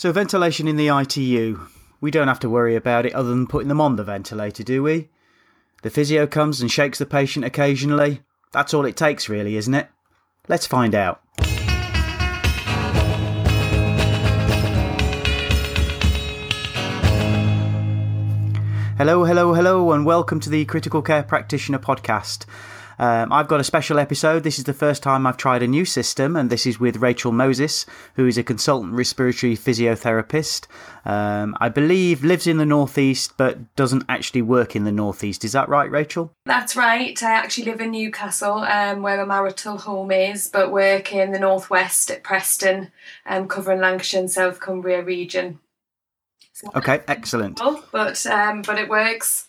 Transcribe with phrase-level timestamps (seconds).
[0.00, 1.60] So, ventilation in the ITU.
[2.00, 4.82] We don't have to worry about it other than putting them on the ventilator, do
[4.82, 5.10] we?
[5.82, 8.22] The physio comes and shakes the patient occasionally.
[8.50, 9.90] That's all it takes, really, isn't it?
[10.48, 11.20] Let's find out.
[18.96, 22.46] Hello, hello, hello, and welcome to the Critical Care Practitioner podcast.
[23.00, 24.42] Um, I've got a special episode.
[24.42, 27.32] This is the first time I've tried a new system, and this is with Rachael
[27.32, 27.86] Moses,
[28.16, 30.66] who is a consultant respiratory physiotherapist.
[31.06, 35.46] Um, I believe lives in the Northeast, but doesn't actually work in the Northeast.
[35.46, 36.30] Is that right, Rachael?
[36.44, 37.20] That's right.
[37.22, 41.38] I actually live in Newcastle, um, where my marital home is, but work in the
[41.38, 42.92] Northwest at Preston,
[43.24, 45.58] um, covering Lancashire and South Cumbria region.
[46.76, 47.58] Okay, excellent.
[47.90, 49.48] But um, but it works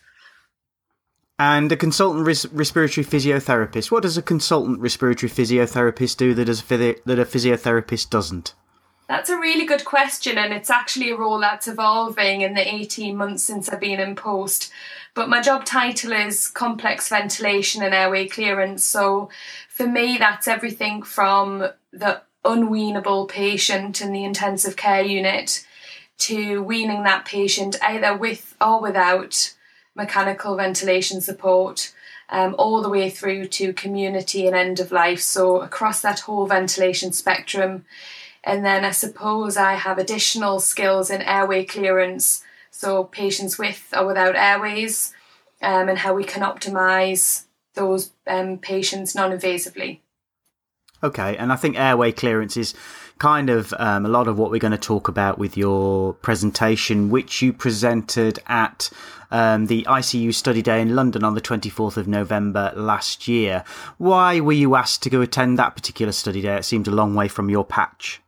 [1.42, 3.90] and a consultant res- respiratory physiotherapist.
[3.90, 6.46] What does a consultant respiratory physiotherapist do that,
[7.06, 8.54] that a physiotherapist doesn't?
[9.08, 13.18] That's a really good question, and it's actually a role that's evolving in the 18
[13.18, 14.72] months since I've been in post.
[15.16, 18.84] But my job title is complex ventilation and airway clearance.
[18.84, 19.32] So
[19.68, 25.66] for me, that's everything from the unweanable patient in the intensive care unit
[26.20, 29.56] to weaning that patient either with or without
[30.02, 31.94] mechanical ventilation support,
[32.30, 35.22] um, all the way through to community and end of life.
[35.22, 37.86] So, across that whole ventilation spectrum.
[38.44, 44.08] And then I suppose I have additional skills in airway clearance, so patients with or
[44.08, 45.14] without airways,
[45.62, 50.00] um, and how we can optimize those um, patients non invasively.
[51.04, 52.74] Okay, and I think airway clearance is
[53.22, 57.12] kind of um, a lot of what we're going to talk about with your presentation,
[57.12, 58.90] which you presented at
[59.30, 63.64] um, the ICU Study Day in London on the 24th of November last year.
[64.00, 66.56] Why were you asked to go attend that particular study day?
[66.56, 68.24] It seemed a long way from your patch.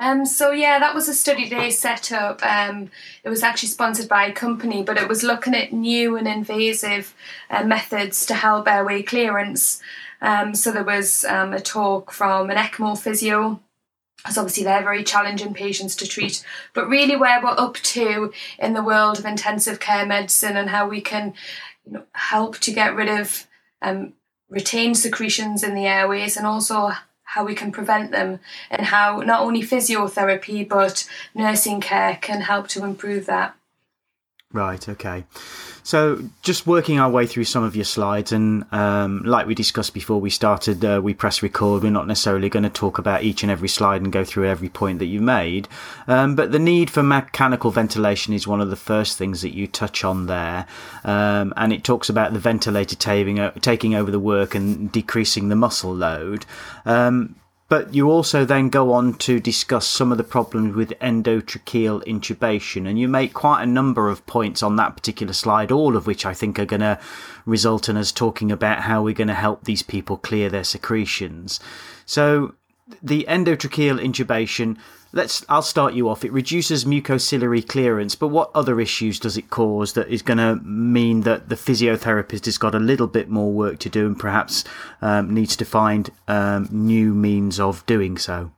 [0.00, 2.44] Um, so yeah, that was a study day set up.
[2.44, 2.90] Um,
[3.22, 7.14] it was actually sponsored by a company, but it was looking at new and invasive
[7.48, 9.80] uh, methods to help airway clearance.
[10.20, 13.60] Um, so there was um, a talk from an ECMO physio
[14.26, 16.44] because obviously they're very challenging patients to treat.
[16.74, 20.88] But really, where we're up to in the world of intensive care medicine and how
[20.88, 21.32] we can
[21.86, 23.46] you know, help to get rid of
[23.82, 24.14] um,
[24.50, 26.90] retained secretions in the airways and also
[27.22, 32.66] how we can prevent them and how not only physiotherapy but nursing care can help
[32.66, 33.54] to improve that.
[34.56, 35.24] Right, okay.
[35.82, 39.92] So, just working our way through some of your slides, and um, like we discussed
[39.92, 41.82] before we started, uh, we press record.
[41.82, 44.70] We're not necessarily going to talk about each and every slide and go through every
[44.70, 45.68] point that you made,
[46.08, 49.66] um, but the need for mechanical ventilation is one of the first things that you
[49.66, 50.66] touch on there,
[51.04, 55.54] um, and it talks about the ventilator taking, taking over the work and decreasing the
[55.54, 56.46] muscle load.
[57.68, 62.88] But you also then go on to discuss some of the problems with endotracheal intubation,
[62.88, 66.24] and you make quite a number of points on that particular slide, all of which
[66.24, 67.00] I think are going to
[67.44, 71.58] result in us talking about how we're going to help these people clear their secretions.
[72.04, 72.54] So,
[73.02, 74.76] the endotracheal intubation
[75.16, 76.24] let's I'll start you off.
[76.24, 80.56] It reduces mucociliary clearance, but what other issues does it cause that is going to
[80.64, 84.62] mean that the physiotherapist has got a little bit more work to do and perhaps
[85.00, 88.52] um, needs to find um, new means of doing so?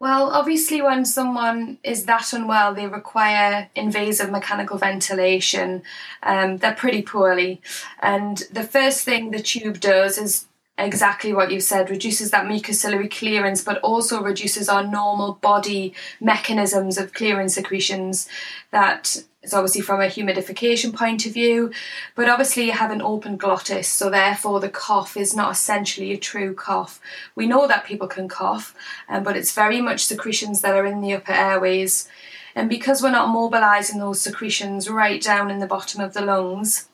[0.00, 5.82] Well, obviously, when someone is that unwell, they require invasive mechanical ventilation.
[6.22, 7.60] Um, they're pretty poorly.
[8.00, 10.46] And the first thing the tube does is
[10.80, 16.98] exactly what you've said reduces that mucociliary clearance but also reduces our normal body mechanisms
[16.98, 18.28] of clearing secretions
[18.70, 21.70] that is obviously from a humidification point of view.
[22.14, 26.18] But obviously you have an open glottis so therefore the cough is not essentially a
[26.18, 27.00] true cough.
[27.34, 28.74] We know that people can cough
[29.08, 32.08] um, but it's very much secretions that are in the upper airways.
[32.54, 36.89] And because we're not mobilizing those secretions right down in the bottom of the lungs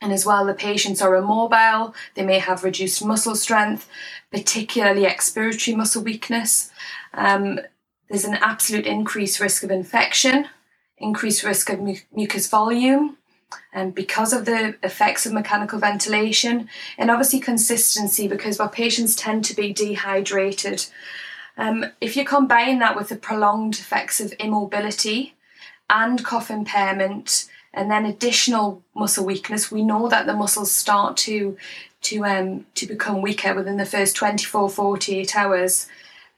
[0.00, 3.88] and as well, the patients are immobile, they may have reduced muscle strength,
[4.30, 6.70] particularly expiratory muscle weakness.
[7.12, 7.60] Um,
[8.08, 10.48] there's an absolute increased risk of infection,
[10.98, 13.18] increased risk of mu- mucus volume,
[13.72, 19.44] and because of the effects of mechanical ventilation, and obviously consistency because our patients tend
[19.44, 20.86] to be dehydrated.
[21.56, 25.34] Um, if you combine that with the prolonged effects of immobility
[25.88, 29.70] and cough impairment, and then additional muscle weakness.
[29.70, 31.56] We know that the muscles start to
[32.02, 35.86] to um to become weaker within the first 24 48 hours.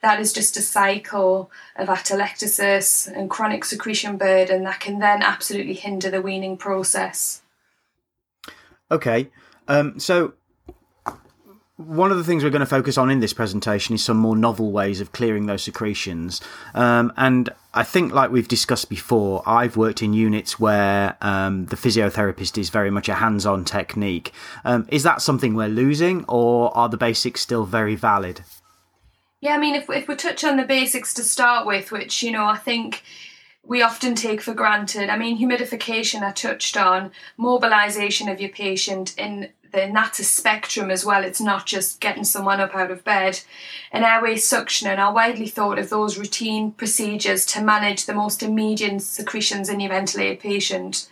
[0.00, 5.75] That is just a cycle of atelectasis and chronic secretion burden that can then absolutely
[5.75, 7.43] hinder the weaning process.
[8.90, 9.31] Okay
[9.69, 10.35] um, so
[11.87, 14.37] one of the things we're going to focus on in this presentation is some more
[14.37, 16.40] novel ways of clearing those secretions.
[16.75, 21.76] Um, and I think, like we've discussed before, I've worked in units where um, the
[21.76, 24.32] physiotherapist is very much a hands on technique.
[24.64, 28.43] Um, is that something we're losing, or are the basics still very valid?
[29.40, 32.31] Yeah, I mean, if, if we touch on the basics to start with, which, you
[32.31, 33.02] know, I think
[33.64, 35.09] we often take for granted.
[35.09, 40.91] I mean, humidification I touched on, mobilization of your patient in and that's a spectrum
[40.91, 41.25] as well.
[41.25, 43.41] It's not just getting someone up out of bed.
[43.91, 49.00] And airway suctioning are widely thought of those routine procedures to manage the most immediate
[49.00, 51.09] secretions in your ventilated patient.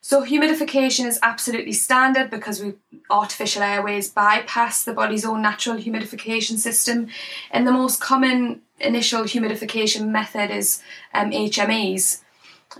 [0.00, 2.74] So humidification is absolutely standard because we
[3.08, 7.06] artificial airways bypass the body's own natural humidification system,
[7.52, 10.82] and the most common initial humidification method is
[11.14, 12.22] um, HMEs.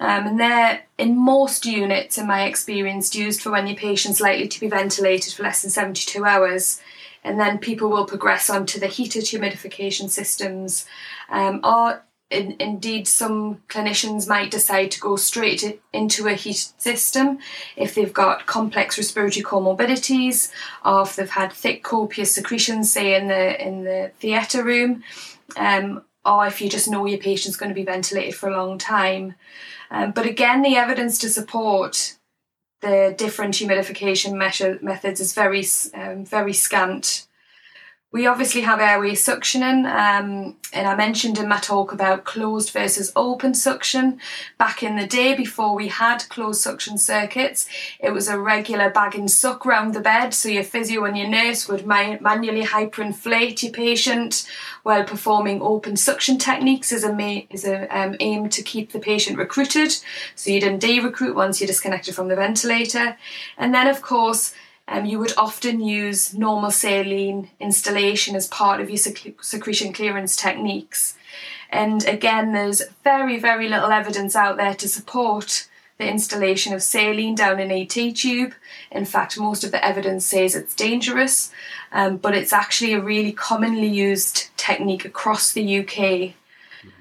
[0.00, 4.48] Um, and they're in most units, in my experience, used for when your patient's likely
[4.48, 6.80] to be ventilated for less than 72 hours.
[7.24, 10.86] And then people will progress on to the heated humidification systems,
[11.28, 12.02] um, or
[12.32, 17.38] in, indeed, some clinicians might decide to go straight into a heated system
[17.76, 20.50] if they've got complex respiratory comorbidities,
[20.84, 25.04] or if they've had thick copious secretions, say in the in the theatre room,
[25.56, 28.78] um, or if you just know your patient's going to be ventilated for a long
[28.78, 29.34] time.
[29.90, 32.16] Um, but again, the evidence to support
[32.80, 35.64] the different humidification measure, methods is very,
[35.94, 37.26] um, very scant.
[38.12, 43.10] We obviously have airway suctioning, um, and I mentioned in my talk about closed versus
[43.16, 44.20] open suction.
[44.58, 47.66] Back in the day, before we had closed suction circuits,
[47.98, 51.28] it was a regular bag and suck round the bed, so your physio and your
[51.28, 54.46] nurse would ma- manually hyperinflate your patient
[54.82, 59.00] while performing open suction techniques as a ma- as a um, aim to keep the
[59.00, 59.96] patient recruited.
[60.34, 63.16] So you didn't de-recruit once you're disconnected from the ventilator,
[63.56, 64.52] and then of course
[64.88, 70.36] um, you would often use normal saline instillation as part of your sec- secretion clearance
[70.36, 71.16] techniques.
[71.70, 75.68] And again, there's very, very little evidence out there to support
[75.98, 78.54] the instillation of saline down an ET tube.
[78.90, 81.52] In fact, most of the evidence says it's dangerous,
[81.92, 86.34] um, but it's actually a really commonly used technique across the UK.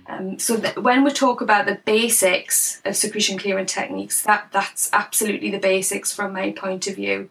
[0.08, 5.50] Um, so when we talk about the basics of secretion clearance techniques, that that's absolutely
[5.52, 7.30] the basics from my point of view.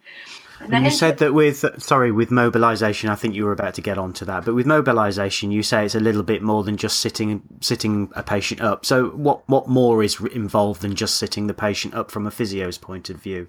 [0.61, 3.97] And, you said that with sorry with mobilization, I think you were about to get
[3.97, 7.43] onto that, but with mobilization, you say it's a little bit more than just sitting
[7.61, 8.85] sitting a patient up.
[8.85, 12.77] So what what more is involved than just sitting the patient up from a physio's
[12.77, 13.49] point of view?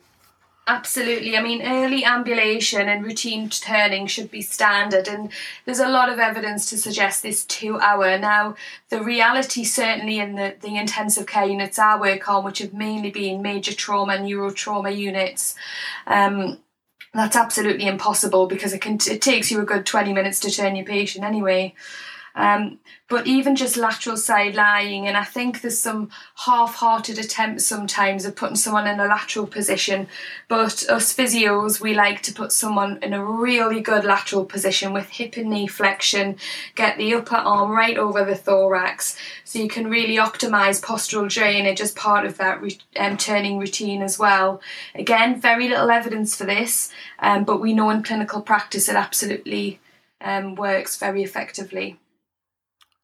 [0.68, 1.36] Absolutely.
[1.36, 5.32] I mean, early ambulation and routine turning should be standard, and
[5.66, 8.18] there's a lot of evidence to suggest this two hour.
[8.20, 8.56] Now,
[8.90, 13.10] the reality, certainly in the, the intensive care units I work on, which have mainly
[13.10, 15.56] been major trauma, neurotrauma units,
[16.06, 16.60] um,
[17.14, 20.76] that's absolutely impossible because it can it takes you a good 20 minutes to turn
[20.76, 21.74] your patient anyway
[22.36, 22.80] um,
[23.10, 26.10] but even just lateral side lying, and I think there's some
[26.46, 30.08] half hearted attempts sometimes of putting someone in a lateral position.
[30.48, 35.10] But us physios, we like to put someone in a really good lateral position with
[35.10, 36.38] hip and knee flexion,
[36.76, 41.82] get the upper arm right over the thorax, so you can really optimize postural drainage
[41.82, 44.62] as part of that re- um, turning routine as well.
[44.96, 49.80] Again, very little evidence for this, um, but we know in clinical practice it absolutely
[50.22, 52.00] um, works very effectively.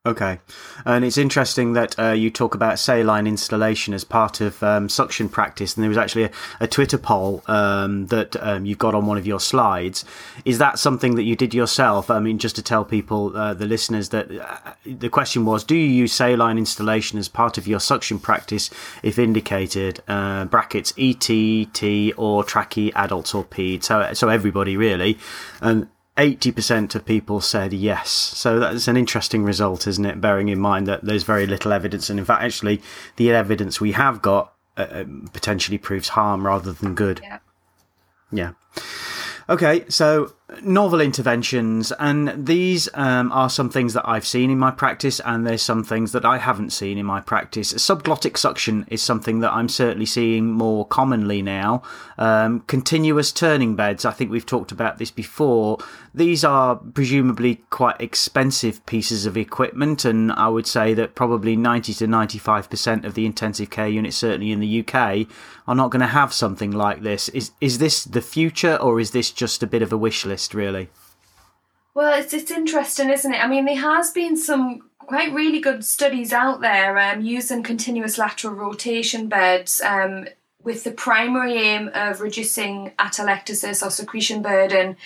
[0.07, 0.39] Okay,
[0.85, 5.27] and it's interesting that uh, you talk about saline instillation as part of um, suction
[5.27, 9.05] practice, and there was actually a, a Twitter poll um, that um, you've got on
[9.05, 10.05] one of your slides.
[10.45, 12.09] Is that something that you did yourself?
[12.09, 15.75] I mean, just to tell people, uh, the listeners, that uh, the question was: Do
[15.75, 18.69] you use saline instillation as part of your suction practice,
[19.03, 20.01] if indicated?
[20.07, 23.83] Uh, brackets ETT or trachea adults or peds.
[23.83, 25.17] So, so everybody really,
[25.59, 28.09] and 80% of people said yes.
[28.09, 30.19] So that's an interesting result, isn't it?
[30.19, 32.09] Bearing in mind that there's very little evidence.
[32.09, 32.81] And in fact, actually,
[33.17, 37.19] the evidence we have got uh, um, potentially proves harm rather than good.
[37.21, 37.39] Yeah.
[38.31, 38.51] Yeah.
[39.49, 44.71] Okay, so novel interventions, and these um, are some things that I've seen in my
[44.71, 47.73] practice, and there's some things that I haven't seen in my practice.
[47.73, 51.83] Subglottic suction is something that I'm certainly seeing more commonly now.
[52.17, 55.79] Um, continuous turning beds, I think we've talked about this before.
[56.15, 61.93] These are presumably quite expensive pieces of equipment, and I would say that probably 90
[61.95, 65.27] to 95% of the intensive care units, certainly in the UK,
[65.67, 67.29] are not going to have something like this.
[67.29, 70.36] Is is this the future, or is this just a bit of a wish list,
[70.53, 70.89] really?
[71.93, 73.43] Well, it's it's interesting, isn't it?
[73.43, 78.17] I mean, there has been some quite really good studies out there um, using continuous
[78.17, 79.81] lateral rotation beds.
[79.81, 80.27] Um,
[80.67, 84.97] with the primary aim of reducing atelectasis or secretion burden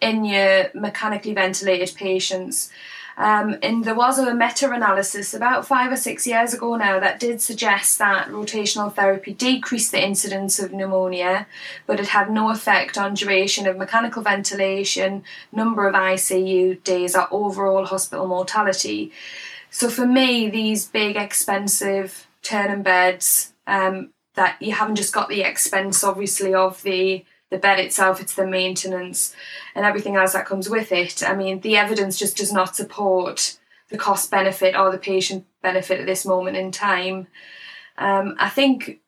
[0.00, 2.70] in your mechanically ventilated patients.
[3.18, 7.18] Um, and there was a meta analysis about five or six years ago now that
[7.18, 11.48] did suggest that rotational therapy decreased the incidence of pneumonia,
[11.84, 17.26] but it had no effect on duration of mechanical ventilation, number of ICU days, or
[17.32, 19.10] overall hospital mortality.
[19.68, 25.42] So for me, these big, expensive turning beds um, that you haven't just got the
[25.42, 29.34] expense, obviously, of the the bed itself, it's the maintenance
[29.74, 31.22] and everything else that comes with it.
[31.22, 36.00] I mean, the evidence just does not support the cost benefit or the patient benefit
[36.00, 37.26] at this moment in time.
[37.96, 39.00] Um, I think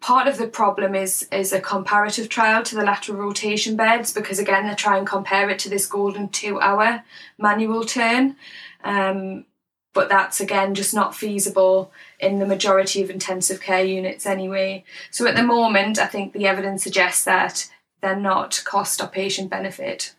[0.00, 4.38] part of the problem is is a comparative trial to the lateral rotation beds because
[4.38, 7.02] again they try and compare it to this golden two hour
[7.38, 8.36] manual turn.
[8.84, 9.46] Um,
[9.92, 14.84] but that's again just not feasible in the majority of intensive care units anyway.
[15.10, 17.70] So at the moment, I think the evidence suggests that
[18.00, 20.14] they're not cost or patient benefit.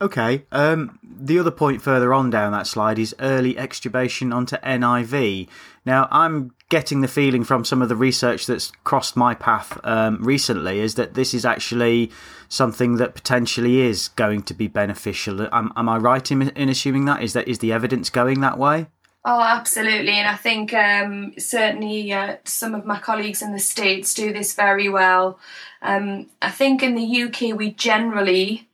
[0.00, 0.44] Okay.
[0.52, 5.48] Um, the other point further on down that slide is early extubation onto NIV.
[5.88, 10.22] Now, I'm getting the feeling from some of the research that's crossed my path um,
[10.22, 12.10] recently is that this is actually
[12.50, 15.48] something that potentially is going to be beneficial.
[15.50, 17.22] Am, am I right in, in assuming that?
[17.22, 18.88] Is that is the evidence going that way?
[19.24, 20.12] Oh, absolutely.
[20.12, 24.52] And I think um, certainly uh, some of my colleagues in the States do this
[24.52, 25.40] very well.
[25.80, 28.68] Um, I think in the UK, we generally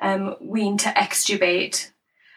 [0.00, 1.90] um, wean to extubate.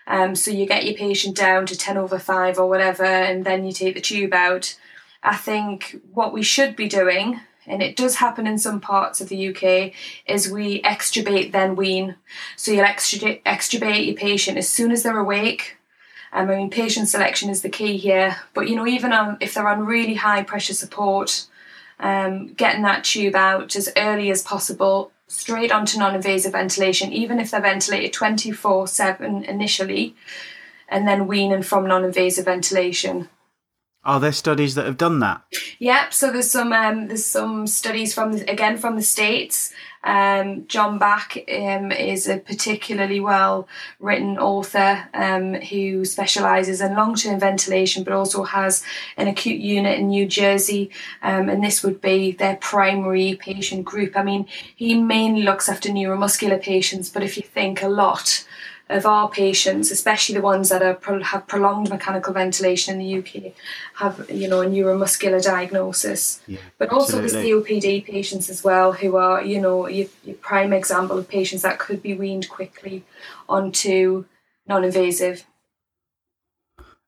[0.10, 3.64] Um, so you get your patient down to 10 over 5 or whatever, and then
[3.64, 4.76] you take the tube out.
[5.22, 9.30] I think what we should be doing, and it does happen in some parts of
[9.30, 9.94] the UK,
[10.26, 12.16] is we extubate then wean.
[12.56, 15.78] So you'll extubate, extubate your patient as soon as they're awake.
[16.34, 19.54] Um, I mean, patient selection is the key here, but you know, even on, if
[19.54, 21.46] they're on really high pressure support,
[22.00, 27.52] um, getting that tube out as early as possible straight onto non-invasive ventilation, even if
[27.52, 30.16] they're ventilated 24/7 initially,
[30.90, 33.30] and then weaning from non-invasive ventilation.
[34.06, 35.44] Are there studies that have done that?
[35.80, 36.14] Yep.
[36.14, 39.74] So there's some um, there's some studies from the, again from the states.
[40.02, 43.68] Um, John Bach um, is a particularly well
[44.00, 48.84] written author um, who specialises in long term ventilation, but also has
[49.18, 50.90] an acute unit in New Jersey,
[51.22, 54.16] um, and this would be their primary patient group.
[54.16, 58.46] I mean, he mainly looks after neuromuscular patients, but if you think a lot
[58.90, 63.54] of our patients, especially the ones that are have prolonged mechanical ventilation in the UK,
[63.96, 66.42] have you know a neuromuscular diagnosis.
[66.48, 67.52] Yeah, but also absolutely.
[67.52, 71.62] the COPD patients as well, who are you know your, your prime example of patients
[71.62, 73.04] that could be weaned quickly
[73.48, 74.26] onto
[74.68, 75.46] non-invasive.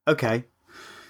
[0.08, 0.46] Okay,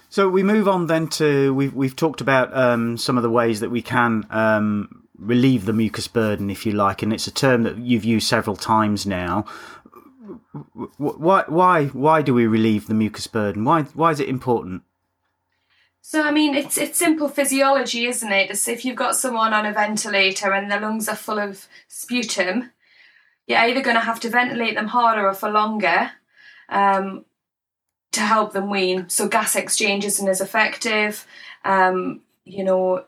[0.08, 3.60] so we move on then to we've we've talked about um, some of the ways
[3.60, 7.64] that we can um, relieve the mucus burden, if you like, and it's a term
[7.64, 9.44] that you've used several times now
[10.96, 13.64] why why why do we relieve the mucus burden?
[13.64, 14.82] Why why is it important?
[16.00, 18.50] So I mean, it's it's simple physiology, isn't it?
[18.50, 22.70] It's if you've got someone on a ventilator and their lungs are full of sputum,
[23.46, 26.10] you're either going to have to ventilate them harder or for longer
[26.68, 27.24] um,
[28.12, 29.08] to help them wean.
[29.08, 31.26] So gas exchange isn't as effective.
[31.64, 33.04] Um, you know,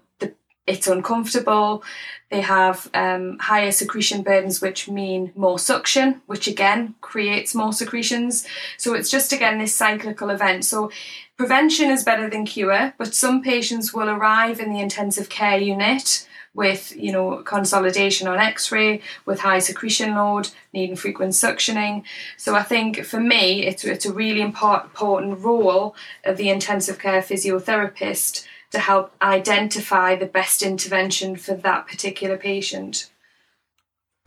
[0.67, 1.83] it's uncomfortable.
[2.31, 8.47] They have um, higher secretion burdens, which mean more suction, which again creates more secretions.
[8.79, 10.65] So it's just again this cyclical event.
[10.65, 10.91] So
[11.37, 16.27] prevention is better than cure, but some patients will arrive in the intensive care unit
[16.55, 22.05] with you know consolidation on x-ray with high secretion load needing frequent suctioning
[22.37, 27.21] so i think for me it's, it's a really important role of the intensive care
[27.21, 33.11] physiotherapist to help identify the best intervention for that particular patient.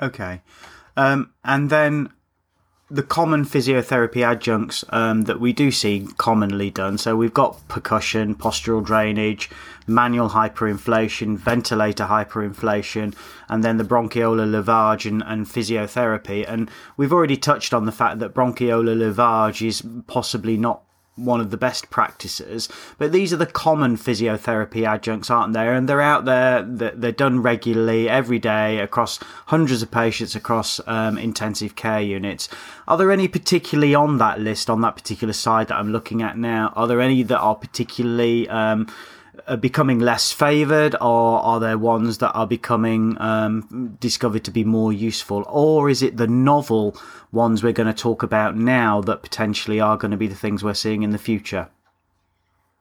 [0.01, 0.41] Okay.
[0.95, 2.09] Um, and then
[2.89, 6.97] the common physiotherapy adjuncts um, that we do see commonly done.
[6.97, 9.49] So we've got percussion, postural drainage,
[9.85, 13.13] manual hyperinflation, ventilator hyperinflation,
[13.49, 16.45] and then the bronchiolar lavage and, and physiotherapy.
[16.47, 20.86] And we've already touched on the fact that bronchiolar lavage is possibly not
[21.17, 22.69] one of the best practices.
[22.97, 25.73] But these are the common physiotherapy adjuncts, aren't there?
[25.73, 31.17] And they're out there, they're done regularly every day across hundreds of patients across um,
[31.17, 32.47] intensive care units.
[32.87, 36.37] Are there any particularly on that list, on that particular side that I'm looking at
[36.37, 36.71] now?
[36.75, 38.47] Are there any that are particularly.
[38.47, 38.87] Um,
[39.47, 44.63] are becoming less favoured, or are there ones that are becoming um, discovered to be
[44.63, 46.95] more useful, or is it the novel
[47.31, 50.63] ones we're going to talk about now that potentially are going to be the things
[50.63, 51.69] we're seeing in the future?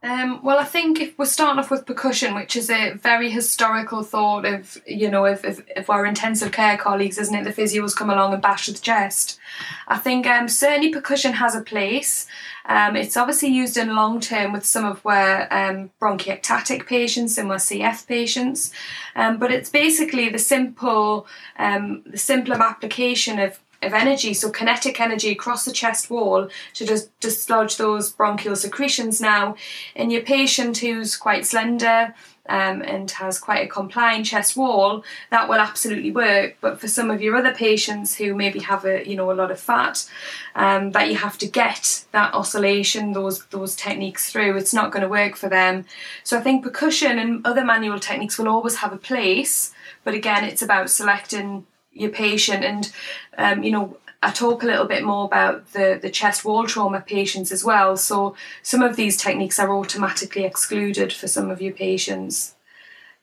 [0.06, 4.04] Um, well, I think if we're starting off with percussion, which is a very historical
[4.04, 7.96] thought of, you know, if, if, if our intensive care colleagues, isn't it, the physios
[7.96, 9.40] come along and bash with the chest.
[9.88, 12.28] I think um, certainly percussion has a place.
[12.66, 17.50] Um, it's obviously used in long term with some of our um, bronchiectatic patients and
[17.50, 18.72] our CF patients,
[19.16, 21.26] um, but it's basically the simple,
[21.58, 26.86] um, the simpler application of of energy, so kinetic energy across the chest wall to
[26.86, 29.20] just dislodge those bronchial secretions.
[29.20, 29.56] Now,
[29.94, 32.14] in your patient who's quite slender
[32.48, 36.56] um, and has quite a compliant chest wall, that will absolutely work.
[36.60, 39.50] But for some of your other patients who maybe have a you know a lot
[39.50, 40.08] of fat,
[40.54, 45.02] um, that you have to get that oscillation, those those techniques through, it's not going
[45.02, 45.84] to work for them.
[46.24, 49.72] So I think percussion and other manual techniques will always have a place.
[50.04, 52.92] But again, it's about selecting your patient and
[53.38, 57.00] um, you know I talk a little bit more about the, the chest wall trauma
[57.00, 57.96] patients as well.
[57.96, 62.54] So some of these techniques are automatically excluded for some of your patients.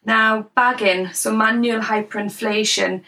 [0.05, 3.03] Now, bagging, so manual hyperinflation,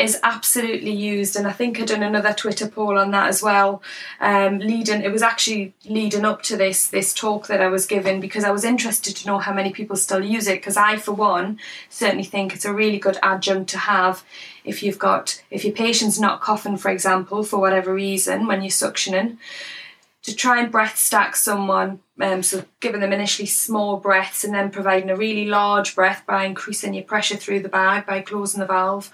[0.00, 3.82] is absolutely used, and I think I done another Twitter poll on that as well.
[4.20, 8.20] Um, leading, it was actually leading up to this this talk that I was giving
[8.20, 10.56] because I was interested to know how many people still use it.
[10.56, 14.24] Because I, for one, certainly think it's a really good adjunct to have
[14.64, 18.70] if you've got if your patient's not coughing, for example, for whatever reason when you're
[18.70, 19.36] suctioning
[20.22, 22.00] to try and breath stack someone.
[22.20, 26.44] Um, so giving them initially small breaths and then providing a really large breath by
[26.44, 29.10] increasing your pressure through the bag by closing the valve,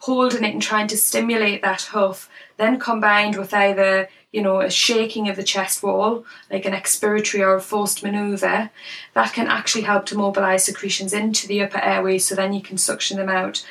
[0.00, 2.28] holding it and trying to stimulate that huff.
[2.56, 7.40] Then combined with either you know a shaking of the chest wall, like an expiratory
[7.40, 8.70] or a forced manoeuvre,
[9.14, 12.26] that can actually help to mobilise secretions into the upper airways.
[12.26, 13.64] So then you can suction them out.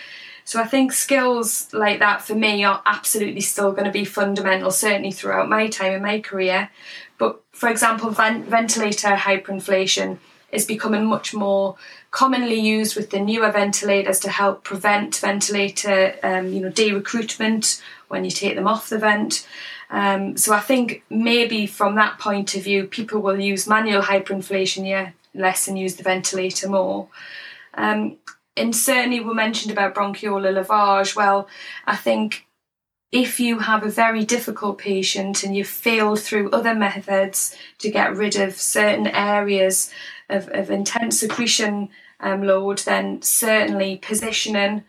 [0.48, 4.72] So I think skills like that for me are absolutely still going to be fundamental,
[4.72, 6.70] certainly throughout my time in my career.
[7.18, 10.20] But for example, ventilator hyperinflation
[10.54, 11.76] is becoming much more
[12.12, 18.24] commonly used with the newer ventilators to help prevent ventilator, um, you know, de-recruitment when
[18.24, 19.46] you take them off the vent.
[19.90, 24.88] Um, so I think maybe from that point of view, people will use manual hyperinflation,
[24.88, 27.10] yeah, less and use the ventilator more.
[27.74, 28.16] Um,
[28.58, 31.16] and certainly we mentioned about bronchiolar lavage.
[31.16, 31.48] Well,
[31.86, 32.48] I think
[33.12, 38.16] if you have a very difficult patient and you've failed through other methods to get
[38.16, 39.92] rid of certain areas
[40.30, 41.90] of, of intense secretion
[42.20, 44.84] um, load, then certainly positioning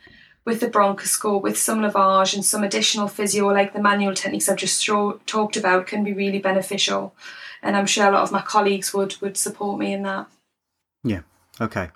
[0.45, 4.57] with the bronchoscope, with some lavage and some additional physio, like the manual techniques I've
[4.57, 7.15] just talked about, can be really beneficial.
[7.63, 10.27] And I'm sure a lot of my colleagues would would support me in that.
[11.05, 11.21] Yeah.
[11.61, 11.91] Okay.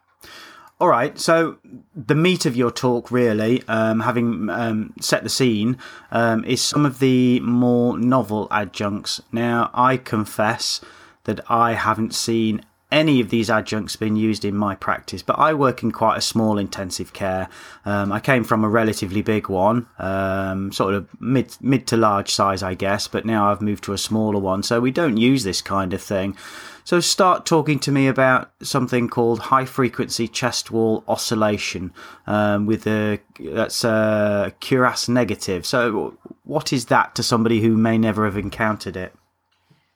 [0.82, 1.58] All right, so
[1.94, 5.78] the meat of your talk, really, um, having um, set the scene,
[6.10, 9.22] um, is some of the more novel adjuncts.
[9.30, 10.80] Now, I confess
[11.22, 15.54] that I haven't seen any of these adjuncts being used in my practice, but I
[15.54, 17.48] work in quite a small intensive care.
[17.84, 22.34] Um, I came from a relatively big one, um, sort of mid mid to large
[22.34, 25.44] size, I guess, but now I've moved to a smaller one, so we don't use
[25.44, 26.36] this kind of thing.
[26.84, 31.92] So start talking to me about something called high frequency chest wall oscillation
[32.26, 35.64] um, with a that's a Cuirass negative.
[35.64, 39.14] So what is that to somebody who may never have encountered it?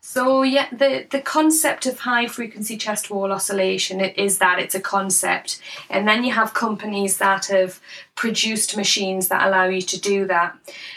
[0.00, 4.80] So yeah, the the concept of high frequency chest wall oscillation is that it's a
[4.80, 7.80] concept, and then you have companies that have
[8.14, 10.56] produced machines that allow you to do that.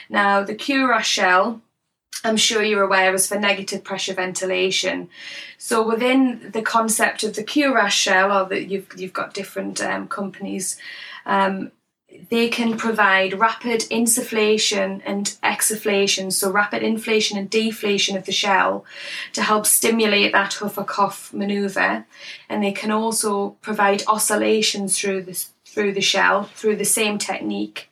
[0.09, 1.61] Now the Cuirass shell
[2.23, 5.09] I'm sure you're aware was for negative pressure ventilation.
[5.57, 10.07] So within the concept of the Cuirass shell, or that you've you've got different um,
[10.07, 10.77] companies,
[11.25, 11.71] um,
[12.29, 18.83] they can provide rapid insufflation and exsufflation, so rapid inflation and deflation of the shell
[19.33, 22.05] to help stimulate that huff or cough maneuver.
[22.49, 27.89] And they can also provide oscillations through the through the shell through the same technique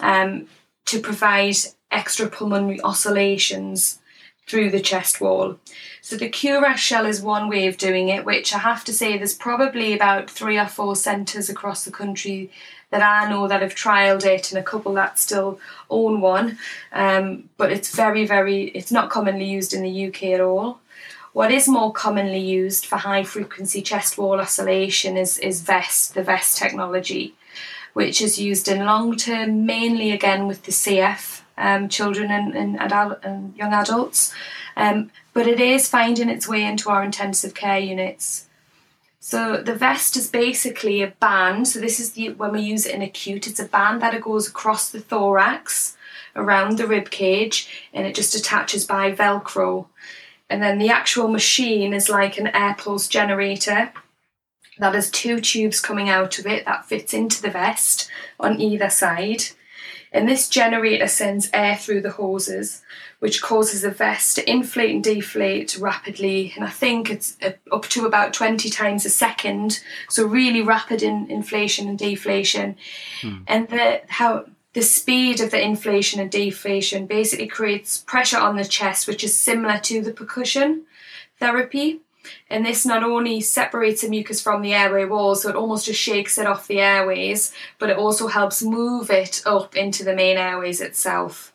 [0.00, 0.48] um,
[0.84, 1.56] to provide
[1.94, 4.00] extrapulmonary oscillations
[4.46, 5.58] through the chest wall.
[6.02, 9.16] So the Cuirass shell is one way of doing it, which I have to say
[9.16, 12.50] there's probably about three or four centres across the country
[12.90, 16.58] that I know that have trialled it and a couple that still own one.
[16.92, 20.80] Um, but it's very, very, it's not commonly used in the UK at all.
[21.32, 26.22] What is more commonly used for high frequency chest wall oscillation is, is VEST, the
[26.22, 27.34] VEST technology,
[27.94, 32.80] which is used in long term mainly again with the CF um, children and, and,
[32.80, 34.34] adult, and young adults.
[34.76, 38.46] Um, but it is finding its way into our intensive care units.
[39.20, 41.66] So the vest is basically a band.
[41.68, 44.48] So this is the when we use it in acute, it's a band that goes
[44.48, 45.96] across the thorax,
[46.36, 49.86] around the rib cage, and it just attaches by Velcro.
[50.50, 53.92] And then the actual machine is like an air pulse generator
[54.78, 58.90] that has two tubes coming out of it that fits into the vest on either
[58.90, 59.44] side.
[60.14, 62.82] And this generator sends air through the hoses,
[63.18, 66.52] which causes the vest to inflate and deflate rapidly.
[66.54, 69.82] And I think it's uh, up to about 20 times a second.
[70.08, 72.76] So, really rapid in inflation and deflation.
[73.22, 73.38] Hmm.
[73.48, 78.64] And the, how the speed of the inflation and deflation basically creates pressure on the
[78.64, 80.84] chest, which is similar to the percussion
[81.40, 82.00] therapy.
[82.50, 86.00] And this not only separates the mucus from the airway wall, so it almost just
[86.00, 90.36] shakes it off the airways, but it also helps move it up into the main
[90.36, 91.53] airways itself.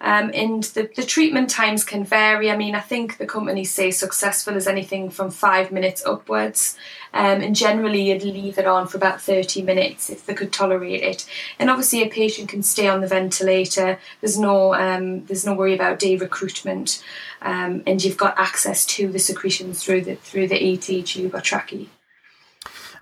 [0.00, 2.50] Um, and the, the treatment times can vary.
[2.50, 6.76] I mean, I think the companies say successful is anything from five minutes upwards.
[7.12, 11.02] Um, and generally, you'd leave it on for about 30 minutes if they could tolerate
[11.02, 11.26] it.
[11.58, 13.98] And obviously, a patient can stay on the ventilator.
[14.20, 17.02] There's no um, there's no worry about de-recruitment,
[17.42, 21.40] um, and you've got access to the secretions through the through the ET tube or
[21.40, 21.86] trachea.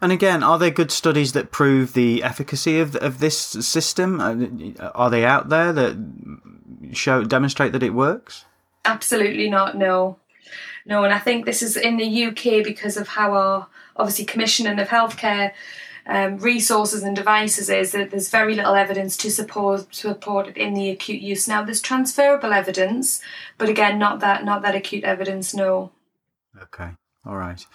[0.01, 4.21] And again, are there good studies that prove the efficacy of of this system?
[4.21, 5.97] Uh, are they out there that
[6.93, 8.45] show demonstrate that it works?
[8.85, 9.77] Absolutely not.
[9.77, 10.19] No,
[10.85, 11.05] no.
[11.05, 14.89] And I think this is in the UK because of how our obviously commissioning of
[14.89, 15.53] healthcare
[16.07, 20.75] um, resources and devices is that there's very little evidence to support support it in
[20.75, 21.49] the acute use.
[21.49, 23.21] Now there's transferable evidence,
[23.59, 25.53] but again, not that not that acute evidence.
[25.55, 25.91] No.
[26.63, 26.91] Okay.
[27.25, 27.67] All right.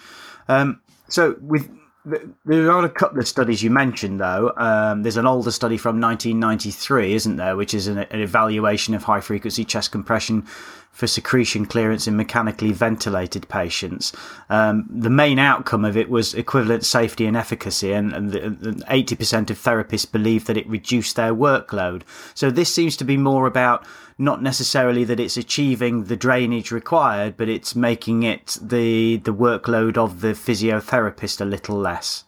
[0.48, 0.80] Um,
[1.10, 1.70] so with
[2.04, 4.54] there are a couple of studies you mentioned, though.
[4.58, 9.04] Um, there's an older study from 1993, isn't there, which is an, an evaluation of
[9.04, 10.48] high frequency chest compression
[10.92, 14.14] for secretion clearance in mechanically ventilated patients.
[14.50, 18.86] Um, the main outcome of it was equivalent safety and efficacy, and, and, the, and
[18.86, 22.04] 80% of therapists believe that it reduced their workload.
[22.34, 23.86] So this seems to be more about
[24.18, 29.98] not necessarily that it's achieving the drainage required, but it's making it the the workload
[29.98, 32.26] of the physiotherapist a little less.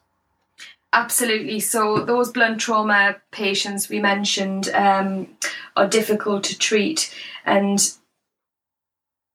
[0.91, 1.60] Absolutely.
[1.60, 5.28] So those blunt trauma patients we mentioned um,
[5.76, 7.13] are difficult to treat,
[7.45, 7.93] and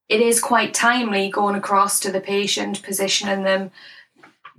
[0.09, 3.71] it is quite timely going across to the patient, positioning them,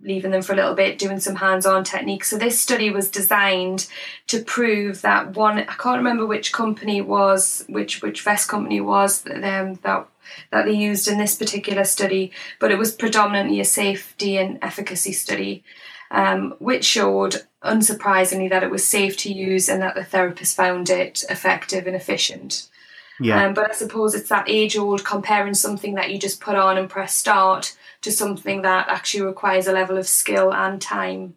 [0.02, 2.30] leaving them for a little bit, doing some hands-on techniques.
[2.30, 3.88] So this study was designed
[4.28, 5.58] to prove that one.
[5.58, 10.08] I can't remember which company was, which which vest company was um, that
[10.52, 15.12] that they used in this particular study, but it was predominantly a safety and efficacy
[15.12, 15.64] study,
[16.12, 20.90] um, which showed, unsurprisingly, that it was safe to use and that the therapist found
[20.90, 22.70] it effective and efficient.
[23.19, 23.45] Yeah.
[23.45, 26.77] Um, but I suppose it's that age old comparing something that you just put on
[26.77, 31.36] and press start to something that actually requires a level of skill and time.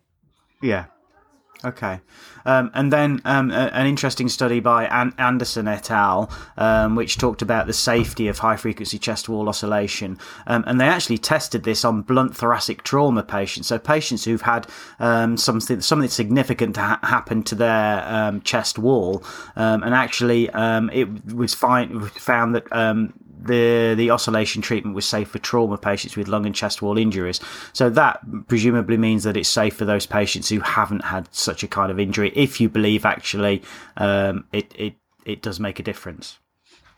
[0.61, 0.87] Yeah.
[1.65, 2.01] Okay.
[2.45, 7.19] Um, and then um, a, an interesting study by An- Anderson et al., um, which
[7.19, 10.19] talked about the safety of high frequency chest wall oscillation.
[10.47, 14.67] Um, and they actually tested this on blunt thoracic trauma patients, so patients who've had
[14.99, 19.23] um, something something significant ha- happen to their um, chest wall.
[19.57, 22.73] and actually, it was found that
[23.45, 27.41] the the oscillation treatment was safe for trauma patients with lung and chest wall injuries.
[27.73, 31.69] So that presumably means that it's safe for those patients who haven't had such a
[31.69, 32.33] kind of injury.
[32.35, 33.63] If you believe actually
[33.97, 36.39] um, it it it does make a difference.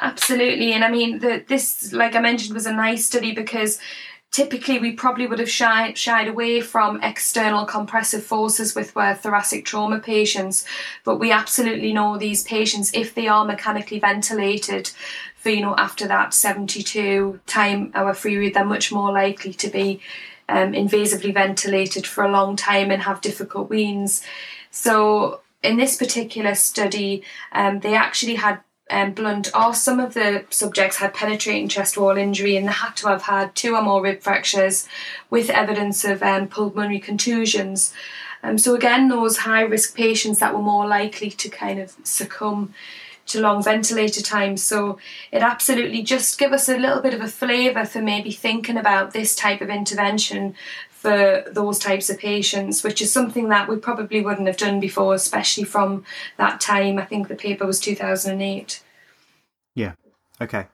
[0.01, 3.79] Absolutely, and I mean the, this, like I mentioned, was a nice study because
[4.35, 9.65] typically we probably would have shied, shied away from external compressive forces with our thoracic
[9.65, 10.67] trauma patients
[11.05, 14.91] but we absolutely know these patients if they are mechanically ventilated
[15.51, 20.01] you know after that 72 time hour free read they're much more likely to be
[20.49, 24.23] um, invasively ventilated for a long time and have difficult weans
[24.71, 30.45] so in this particular study um, they actually had um, blunt or some of the
[30.51, 34.03] subjects had penetrating chest wall injury and they had to have had two or more
[34.03, 34.87] rib fractures
[35.31, 37.95] with evidence of um, pulmonary contusions.
[38.43, 42.75] Um, so again, those high risk patients that were more likely to kind of succumb
[43.27, 44.57] to long ventilator time.
[44.57, 44.99] So
[45.33, 49.13] it absolutely just give us a little bit of a flavour for maybe thinking about
[49.13, 50.55] this type of intervention
[50.91, 55.15] for those types of patients, which is something that we probably wouldn't have done before,
[55.15, 56.05] especially from
[56.39, 56.99] that time.
[56.99, 58.83] I think the paper was 2008.
[59.75, 59.93] Yeah.
[60.41, 60.67] Okay.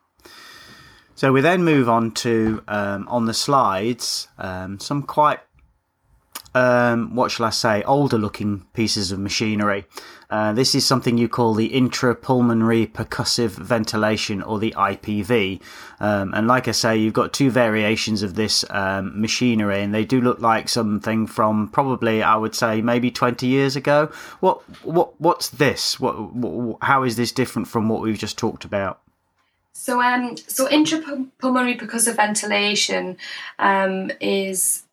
[1.17, 5.41] So we then move on to um, on the slides um, some quite
[6.55, 9.85] um, what shall I say older looking pieces of machinery.
[10.31, 15.61] Uh, this is something you call the intrapulmonary percussive ventilation or the IPV.
[15.99, 20.05] Um, and like I say, you've got two variations of this um, machinery, and they
[20.05, 24.11] do look like something from probably, I would say, maybe 20 years ago.
[24.39, 25.99] What, what, what's this?
[25.99, 29.01] What, what how is this different from what we've just talked about?
[29.73, 33.17] So, um, so intrapulmonary percussive ventilation
[33.59, 34.85] um, is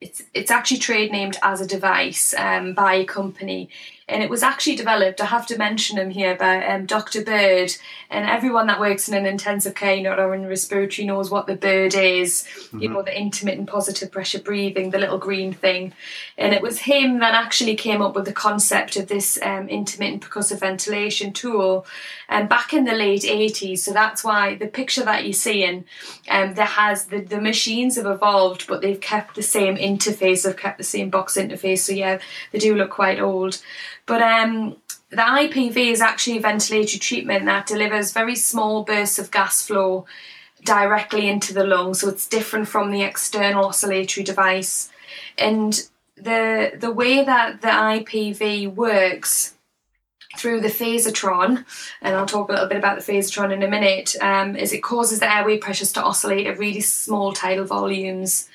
[0.00, 3.68] it's it's actually trade named as a device um, by a company
[4.10, 5.20] and it was actually developed.
[5.20, 7.22] I have to mention him here by um, Dr.
[7.24, 7.72] Bird,
[8.10, 11.54] and everyone that works in an intensive care unit or in respiratory knows what the
[11.54, 12.42] bird is.
[12.42, 12.82] Mm-hmm.
[12.82, 15.92] You know, the intermittent positive pressure breathing, the little green thing,
[16.36, 20.22] and it was him that actually came up with the concept of this um, intermittent
[20.22, 21.86] percussive ventilation tool,
[22.28, 23.84] and um, back in the late eighties.
[23.84, 25.84] So that's why the picture that you're seeing,
[26.28, 30.42] um, there has the the machines have evolved, but they've kept the same interface.
[30.42, 31.78] They've kept the same box interface.
[31.78, 32.18] So yeah,
[32.50, 33.62] they do look quite old.
[34.10, 34.76] But um,
[35.10, 40.04] the IPV is actually a ventilatory treatment that delivers very small bursts of gas flow
[40.64, 44.90] directly into the lung, so it's different from the external oscillatory device.
[45.38, 49.54] And the the way that the IPV works
[50.36, 51.64] through the phasitron,
[52.02, 54.82] and I'll talk a little bit about the phasitron in a minute, um, is it
[54.82, 58.48] causes the airway pressures to oscillate at really small tidal volumes.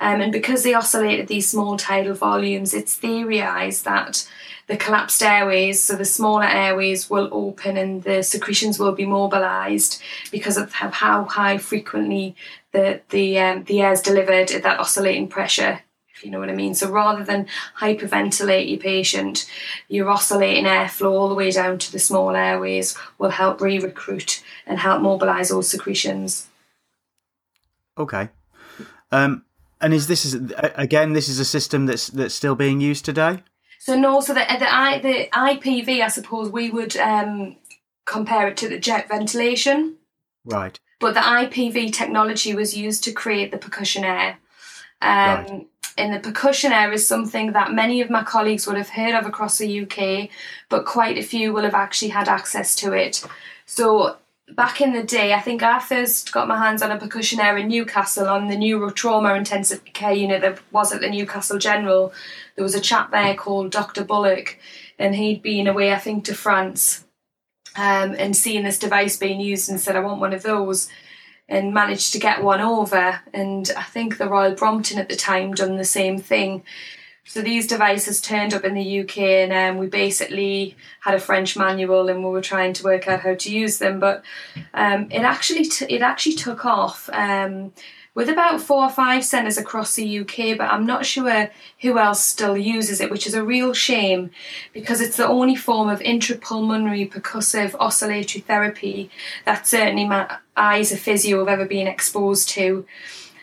[0.00, 4.28] Um, and because they oscillate at these small tidal volumes, it's theorized that
[4.68, 10.00] the collapsed airways, so the smaller airways will open and the secretions will be mobilized
[10.30, 12.36] because of how high frequently
[12.72, 15.80] the the um, the air is delivered at that oscillating pressure.
[16.14, 16.74] If you know what I mean.
[16.74, 17.46] So rather than
[17.78, 19.48] hyperventilate your patient,
[19.88, 24.80] your oscillating airflow all the way down to the small airways will help re-recruit and
[24.80, 26.48] help mobilize all secretions.
[27.96, 28.30] Okay.
[29.12, 29.44] Um,
[29.80, 30.34] and is this is
[30.74, 31.12] again?
[31.12, 33.42] This is a system that's that's still being used today.
[33.78, 37.56] So no, so the the, I, the IPV, I suppose we would um,
[38.04, 39.96] compare it to the jet ventilation.
[40.44, 40.78] Right.
[41.00, 44.36] But the IPV technology was used to create the Percussionaire.
[45.00, 45.66] Um, right.
[45.96, 49.58] And the Percussionaire is something that many of my colleagues would have heard of across
[49.58, 50.30] the UK,
[50.68, 53.24] but quite a few will have actually had access to it.
[53.66, 54.16] So
[54.54, 57.68] back in the day, I think I first got my hands on a Percussionaire in
[57.68, 62.12] Newcastle on the neurotrauma intensive care unit that was at the Newcastle General.
[62.56, 64.04] There was a chap there called Dr.
[64.04, 64.58] Bullock,
[64.98, 67.04] and he'd been away, I think, to France
[67.76, 70.88] um, and seeing this device being used and said, I want one of those.
[71.50, 75.54] And managed to get one over, and I think the Royal Brompton at the time
[75.54, 76.62] done the same thing.
[77.28, 81.58] So these devices turned up in the UK, and um, we basically had a French
[81.58, 84.00] manual, and we were trying to work out how to use them.
[84.00, 84.24] But
[84.72, 87.74] um, it actually t- it actually took off um,
[88.14, 90.56] with about four or five centres across the UK.
[90.56, 91.50] But I'm not sure
[91.82, 94.30] who else still uses it, which is a real shame
[94.72, 99.10] because it's the only form of intrapulmonary percussive oscillatory therapy
[99.44, 102.86] that certainly my eyes of physio have ever been exposed to.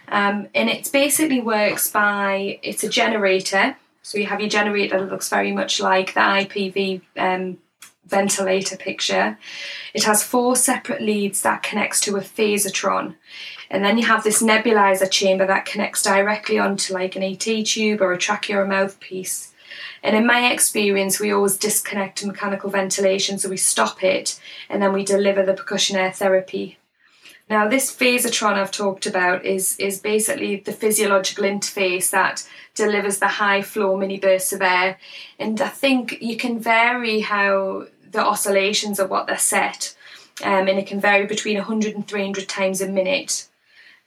[0.08, 3.76] Um, and it basically works by it's a generator.
[4.02, 7.58] So you have your generator that looks very much like the IPV um,
[8.06, 9.38] ventilator picture.
[9.94, 13.16] It has four separate leads that connects to a phasitron.
[13.70, 18.02] And then you have this nebulizer chamber that connects directly onto like an ET tube
[18.02, 19.54] or a trachea mouthpiece.
[20.04, 24.40] And in my experience, we always disconnect mechanical ventilation, so we stop it
[24.70, 26.78] and then we deliver the Percussionaire therapy
[27.48, 33.28] now, this phasitron I've talked about is, is basically the physiological interface that delivers the
[33.28, 34.98] high flow mini bursts of air.
[35.38, 39.96] And I think you can vary how the oscillations of what they're set,
[40.44, 43.48] um, and it can vary between 100 and 300 times a minute.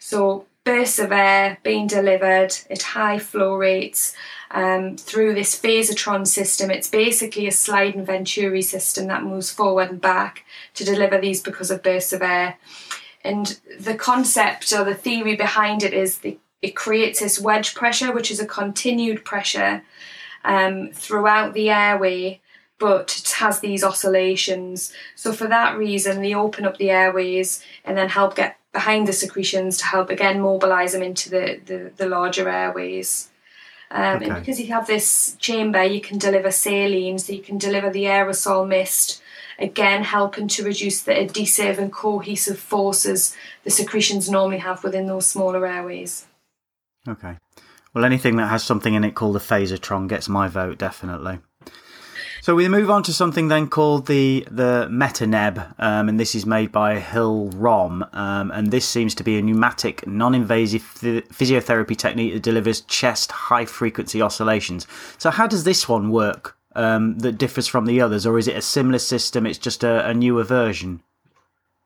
[0.01, 4.14] So, bursts of air being delivered at high flow rates
[4.51, 6.70] um, through this phasitron system.
[6.70, 11.70] It's basically a sliding venturi system that moves forward and back to deliver these because
[11.70, 12.59] of bursts of air.
[13.28, 18.10] And the concept or the theory behind it is the, it creates this wedge pressure,
[18.10, 19.82] which is a continued pressure
[20.44, 22.40] um, throughout the airway,
[22.78, 24.94] but it has these oscillations.
[25.14, 29.12] So, for that reason, they open up the airways and then help get behind the
[29.12, 33.28] secretions to help again mobilize them into the, the, the larger airways.
[33.90, 34.24] Um, okay.
[34.24, 38.04] And because you have this chamber, you can deliver saline, so you can deliver the
[38.04, 39.22] aerosol mist
[39.58, 45.26] again helping to reduce the adhesive and cohesive forces the secretions normally have within those
[45.26, 46.26] smaller airways.
[47.06, 47.36] Okay.
[47.94, 51.38] Well, anything that has something in it called a phasitron gets my vote, definitely.
[52.40, 56.46] So we move on to something then called the the MetaNeb, um, and this is
[56.46, 62.42] made by Hill-Rom, um, and this seems to be a pneumatic, non-invasive physiotherapy technique that
[62.42, 64.86] delivers chest high frequency oscillations.
[65.18, 66.57] So how does this one work?
[66.78, 69.46] Um, that differs from the others, or is it a similar system?
[69.46, 71.02] It's just a, a newer version.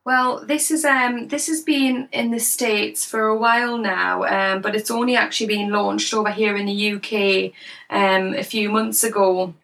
[0.05, 4.61] Well, this is um, this has been in the states for a while now, um,
[4.61, 7.53] but it's only actually been launched over here in the UK
[7.89, 9.55] um, a few months ago.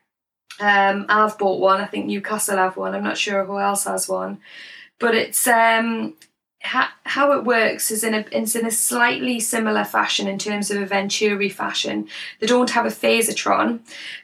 [0.59, 1.81] Um, I've bought one.
[1.81, 2.95] I think Newcastle have one.
[2.95, 4.39] I'm not sure who else has one.
[4.99, 6.15] but it's um,
[6.63, 10.69] ha- how it works is in a it's in a slightly similar fashion in terms
[10.71, 12.07] of a Venturi fashion.
[12.39, 13.79] They don't have a phasitron,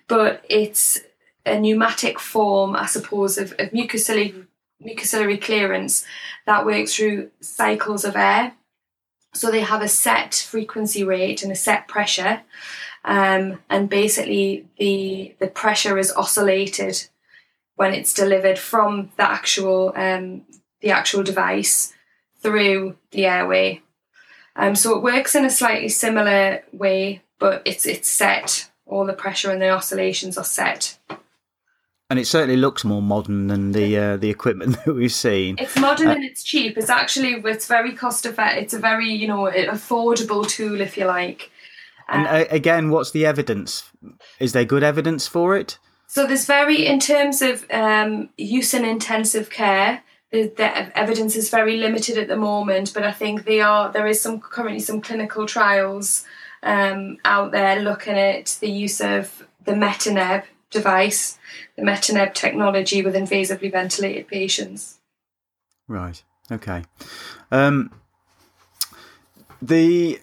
[0.07, 0.99] but it's
[1.45, 4.45] a pneumatic form, I suppose, of, of mucociliary,
[4.83, 6.05] mucociliary clearance
[6.45, 8.53] that works through cycles of air.
[9.33, 12.41] So they have a set frequency rate and a set pressure,
[13.03, 17.07] um, and basically the the pressure is oscillated
[17.75, 20.43] when it's delivered from the actual um,
[20.81, 21.94] the actual device
[22.45, 23.81] through the airway.
[24.55, 28.69] Um, so it works in a slightly similar way, but it's it's set.
[28.85, 30.99] All the pressure and the oscillations are set.
[32.07, 35.55] And it certainly looks more modern than the uh, the equipment that we've seen.
[35.57, 36.77] It's modern uh, and it's cheap.
[36.77, 38.63] It's actually it's very cost effective.
[38.63, 41.49] It's a very you know affordable tool if you like.
[42.07, 43.91] And uh, again, what's the evidence?
[44.39, 45.79] Is there good evidence for it?
[46.05, 50.03] So there's very in terms of um, use in intensive care
[50.43, 54.21] the, evidence is very limited at the moment, but I think they are there is
[54.21, 56.25] some currently some clinical trials
[56.63, 61.37] um, out there looking at the use of the Metaneb device,
[61.75, 64.99] the Metaneb technology with invasively ventilated patients.
[65.87, 66.23] Right.
[66.51, 66.83] Okay.
[67.51, 67.91] Um,
[69.61, 70.19] the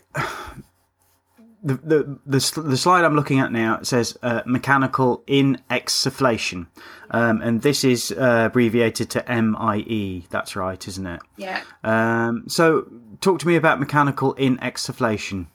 [1.63, 6.67] the, the the the slide I'm looking at now says uh, mechanical inexsufflation,
[7.11, 10.27] um, and this is uh, abbreviated to MIE.
[10.31, 11.21] That's right, isn't it?
[11.37, 11.63] Yeah.
[11.85, 12.87] Um, so,
[13.21, 15.47] talk to me about mechanical inexsufflation.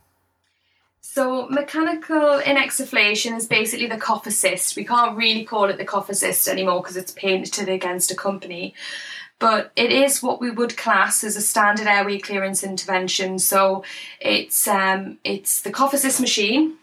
[1.01, 4.75] So, mechanical inexsufflation is basically the cough assist.
[4.75, 8.75] We can't really call it the cough assist anymore because it's painted against a company
[9.39, 13.39] but it is what we would class as a standard airway clearance intervention.
[13.39, 13.83] So
[14.19, 16.77] it's um, it's the cough assist machine.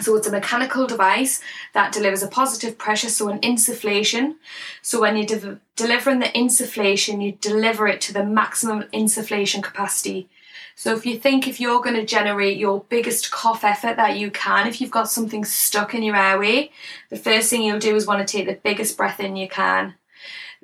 [0.00, 1.40] So it's a mechanical device
[1.72, 4.34] that delivers a positive pressure, so an insufflation.
[4.82, 10.28] So when you're de- delivering the insufflation, you deliver it to the maximum insufflation capacity.
[10.74, 14.32] So if you think if you're going to generate your biggest cough effort that you
[14.32, 16.72] can, if you've got something stuck in your airway,
[17.10, 19.94] the first thing you'll do is want to take the biggest breath in you can.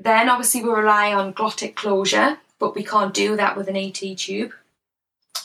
[0.00, 4.00] Then obviously we rely on glottic closure, but we can't do that with an ET
[4.16, 4.52] tube.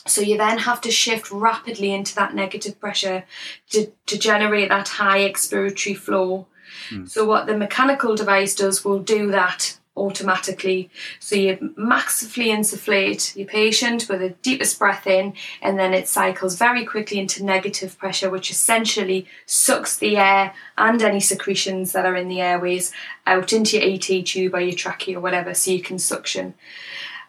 [0.06, 3.24] So you then have to shift rapidly into that negative pressure
[3.70, 6.46] to, to generate that high expiratory flow.
[6.90, 7.08] Mm.
[7.08, 10.90] So what the mechanical device does will do that automatically.
[11.18, 16.56] So you massively insufflate your patient with the deepest breath in, and then it cycles
[16.56, 22.16] very quickly into negative pressure, which essentially sucks the air and any secretions that are
[22.16, 22.92] in the airways
[23.26, 26.54] out into your ET tube or your trachea or whatever, so you can suction.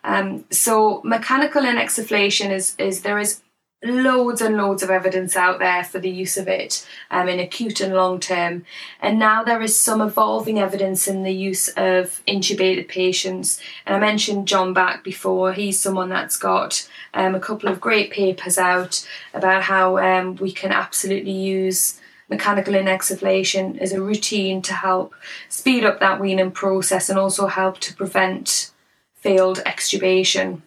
[0.04, 3.42] Um, so mechanical inexsufflation is is there is
[3.84, 7.80] loads and loads of evidence out there for the use of it um, in acute
[7.80, 8.66] and long term.
[9.00, 13.62] And now there is some evolving evidence in the use of intubated patients.
[13.86, 18.12] And I mentioned John Bach before, he's someone that's got um, a couple of great
[18.12, 24.74] papers out about how um, we can absolutely use mechanical inexsufflation as a routine to
[24.74, 25.14] help
[25.50, 28.72] speed up that weaning process and also help to prevent
[29.16, 30.62] failed extubation.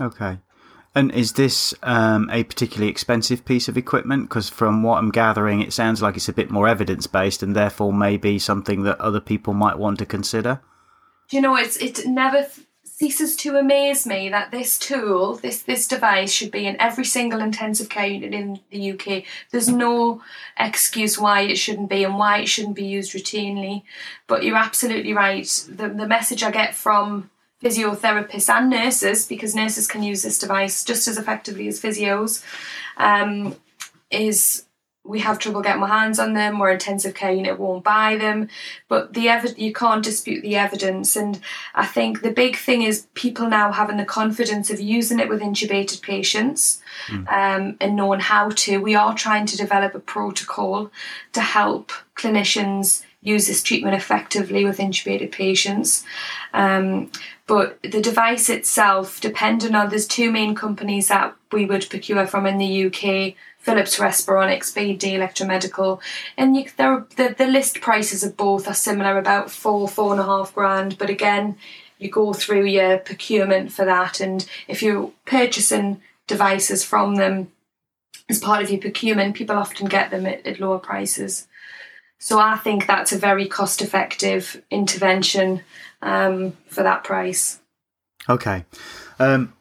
[0.00, 0.38] Okay.
[0.94, 4.28] And is this um, a particularly expensive piece of equipment?
[4.28, 7.54] Because from what I'm gathering, it sounds like it's a bit more evidence based, and
[7.54, 10.60] therefore maybe something that other people might want to consider.
[11.30, 12.48] You know, it's it never
[12.98, 17.40] ceases to amaze me that this tool, this this device, should be in every single
[17.40, 19.24] intensive care unit in the UK.
[19.52, 20.22] There's no
[20.58, 23.82] excuse why it shouldn't be and why it shouldn't be used routinely.
[24.26, 25.46] But you're absolutely right.
[25.68, 27.30] The the message I get from
[27.62, 32.44] physiotherapists and nurses, because nurses can use this device just as effectively as physios,
[32.96, 33.56] um,
[34.10, 34.64] is
[35.08, 38.48] we have trouble getting our hands on them or intensive care unit won't buy them
[38.88, 41.40] but the ev- you can't dispute the evidence and
[41.74, 45.40] i think the big thing is people now having the confidence of using it with
[45.40, 47.26] intubated patients mm.
[47.32, 50.90] um, and knowing how to we are trying to develop a protocol
[51.32, 56.04] to help clinicians use this treatment effectively with intubated patients
[56.54, 57.10] um,
[57.48, 62.44] but the device itself, depending on there's two main companies that we would procure from
[62.44, 65.98] in the UK, Philips Respironics, B&D Electromedical,
[66.36, 70.24] and you, the, the list prices of both are similar, about four, four and a
[70.24, 70.98] half grand.
[70.98, 71.56] But again,
[71.98, 77.50] you go through your procurement for that, and if you're purchasing devices from them
[78.28, 81.47] as part of your procurement, people often get them at, at lower prices.
[82.18, 85.62] So I think that's a very cost effective intervention
[86.02, 87.60] um, for that price.
[88.28, 88.64] Okay.
[89.18, 89.52] Um,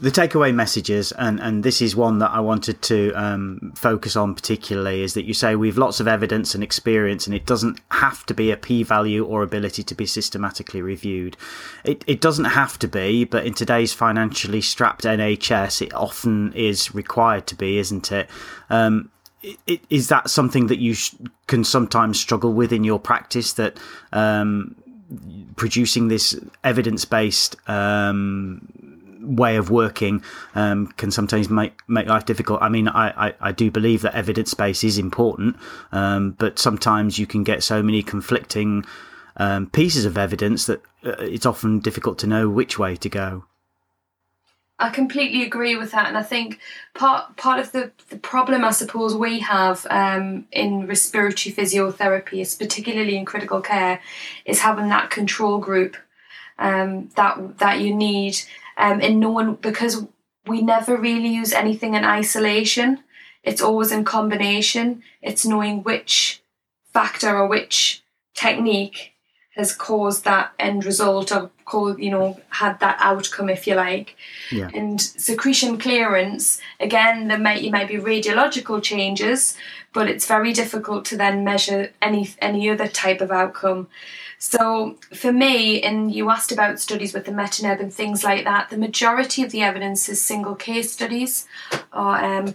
[0.00, 4.34] the takeaway messages, and, and this is one that I wanted to um, focus on
[4.34, 8.26] particularly, is that you say we've lots of evidence and experience, and it doesn't have
[8.26, 11.36] to be a p value or ability to be systematically reviewed.
[11.84, 16.94] It, it doesn't have to be, but in today's financially strapped NHS, it often is
[16.94, 18.28] required to be, isn't it?
[18.68, 19.10] Um,
[19.90, 21.14] is that something that you sh-
[21.46, 23.78] can sometimes struggle with in your practice that
[24.12, 24.74] um,
[25.56, 28.66] producing this evidence based um,
[29.20, 30.22] way of working
[30.54, 32.62] um, can sometimes make make life difficult.
[32.62, 35.56] I mean, I, I, I do believe that evidence base is important,
[35.92, 38.84] um, but sometimes you can get so many conflicting
[39.36, 43.44] um, pieces of evidence that uh, it's often difficult to know which way to go.
[44.78, 46.60] I completely agree with that, and I think
[46.94, 52.54] part part of the, the problem I suppose we have um, in respiratory physiotherapy, is
[52.54, 54.00] particularly in critical care,
[54.44, 55.96] is having that control group
[56.58, 58.38] um, that that you need,
[58.76, 60.04] um, and no one because
[60.46, 63.02] we never really use anything in isolation.
[63.42, 65.02] It's always in combination.
[65.22, 66.42] It's knowing which
[66.92, 68.02] factor or which
[68.34, 69.14] technique
[69.54, 74.16] has caused that end result or called you know had that outcome if you like
[74.50, 74.70] yeah.
[74.72, 79.56] and secretion clearance again there may you may be radiological changes
[79.92, 83.88] but it's very difficult to then measure any any other type of outcome
[84.38, 88.70] so for me and you asked about studies with the Metaneb and things like that
[88.70, 91.46] the majority of the evidence is single case studies
[91.92, 92.54] or um,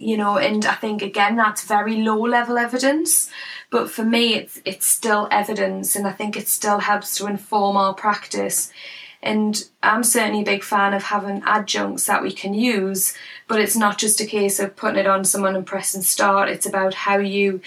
[0.00, 3.30] you know and i think again that's very low level evidence
[3.70, 7.76] but for me, it's it's still evidence, and I think it still helps to inform
[7.76, 8.72] our practice.
[9.22, 13.14] And I'm certainly a big fan of having adjuncts that we can use,
[13.48, 16.48] but it's not just a case of putting it on someone and pressing start.
[16.48, 17.60] It's about how you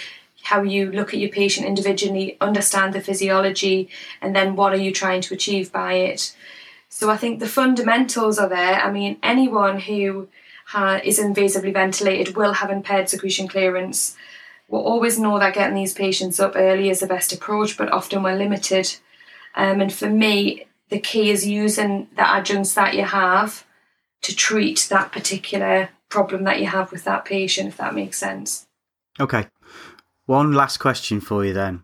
[0.44, 3.88] how you look at your patient individually, understand the physiology,
[4.22, 6.36] and then what are you trying to achieve by it.
[6.90, 8.76] So I think the fundamentals are there.
[8.82, 10.28] I mean, anyone who
[10.74, 14.16] uh, is invasively ventilated will have impaired secretion clearance
[14.74, 18.24] we'll always know that getting these patients up early is the best approach, but often
[18.24, 18.96] we're limited.
[19.56, 23.66] Um, and for me, the key is using the adjuncts that you have
[24.24, 28.66] to treat that particular problem that you have with that patient, if that makes sense.
[29.20, 29.48] Okay.
[30.26, 31.84] One last question for you then.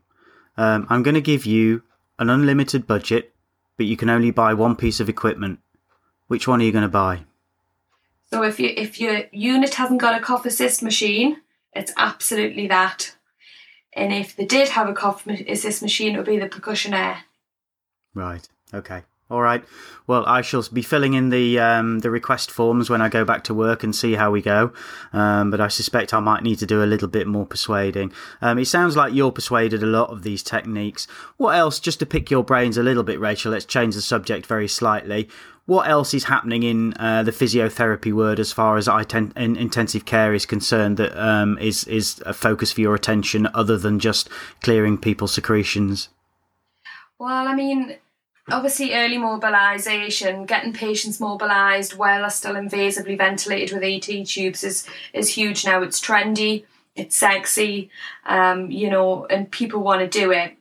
[0.58, 1.84] Um, I'm going to give you
[2.18, 3.34] an unlimited budget,
[3.78, 5.60] but you can only buy one piece of equipment.
[6.28, 7.26] Which one are you going to buy?
[8.32, 11.38] So if you if your unit hasn't got a cough assist machine,
[11.74, 13.16] it's absolutely that.
[13.94, 17.18] And if they did have a cough assist machine, it would be the Percussionaire.
[18.14, 18.48] Right.
[18.74, 19.04] Okay.
[19.32, 19.64] All right.
[20.08, 23.44] Well, I shall be filling in the um, the request forms when I go back
[23.44, 24.74] to work and see how we go.
[25.14, 28.12] Um, but I suspect I might need to do a little bit more persuading.
[28.42, 31.08] Um, it sounds like you're persuaded a lot of these techniques.
[31.38, 31.80] What else?
[31.80, 33.52] Just to pick your brains a little bit, Rachael.
[33.52, 35.30] Let's change the subject very slightly
[35.70, 40.34] what else is happening in uh, the physiotherapy world as far as in intensive care
[40.34, 44.30] is concerned that um, is is a focus for your attention other than just
[44.64, 46.10] clearing people's secretions?
[47.20, 47.98] Well, I mean,
[48.50, 54.88] obviously early mobilisation, getting patients mobilised while they're still invasively ventilated with ET tubes is
[55.14, 55.84] is huge now.
[55.84, 56.66] It's trendy,
[56.96, 57.92] it's sexy,
[58.26, 60.58] um, you know, and people want to do it.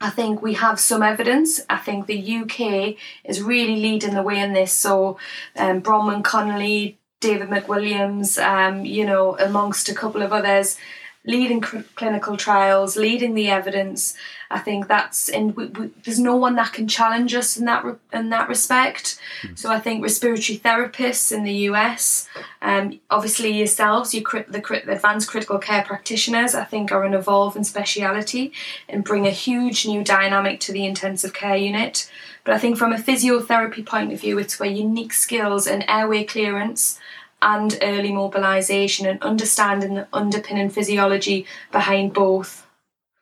[0.00, 1.60] I think we have some evidence.
[1.68, 4.72] I think the UK is really leading the way in this.
[4.72, 5.18] So,
[5.56, 10.78] um, Bronwyn Connolly, David McWilliams, um, you know, amongst a couple of others,
[11.24, 14.14] leading cl- clinical trials, leading the evidence.
[14.50, 15.54] I think that's in.
[15.54, 19.20] We, we, there's no one that can challenge us in that re, in that respect.
[19.42, 19.58] Mm.
[19.58, 22.26] So I think respiratory therapists in the US,
[22.62, 27.64] um, obviously yourselves, you the, the advanced critical care practitioners, I think are an evolving
[27.64, 28.52] speciality
[28.88, 32.10] and bring a huge new dynamic to the intensive care unit.
[32.42, 36.24] But I think from a physiotherapy point of view, it's where unique skills and airway
[36.24, 36.98] clearance
[37.42, 42.66] and early mobilisation and understanding the underpinning physiology behind both.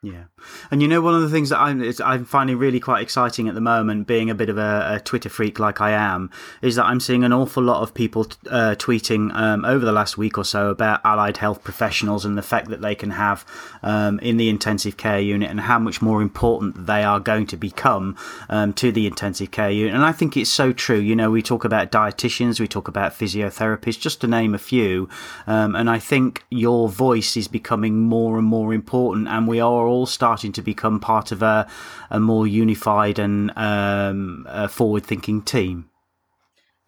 [0.02, 0.24] Yeah,
[0.70, 3.54] and you know one of the things that I'm I'm finding really quite exciting at
[3.54, 6.30] the moment, being a bit of a, a Twitter freak like I am,
[6.62, 10.18] is that I'm seeing an awful lot of people uh, tweeting um, over the last
[10.18, 13.44] week or so about allied health professionals and the effect that they can have
[13.82, 17.56] um, in the intensive care unit and how much more important they are going to
[17.56, 18.16] become
[18.48, 19.94] um, to the intensive care unit.
[19.94, 20.98] And I think it's so true.
[20.98, 25.08] You know, we talk about dietitians, we talk about physiotherapists, just to name a few,
[25.46, 29.86] um, and I think your voice is becoming more and more important, and we are
[29.86, 31.68] all starting to become part of a,
[32.10, 35.88] a more unified and um, forward thinking team.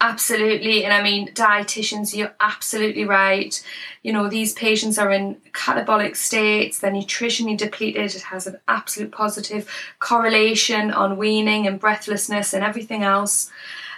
[0.01, 0.83] Absolutely.
[0.83, 3.63] And I mean, dietitians, you're absolutely right.
[4.01, 8.15] You know, these patients are in catabolic states, they're nutritionally depleted.
[8.15, 9.69] It has an absolute positive
[9.99, 13.51] correlation on weaning and breathlessness and everything else.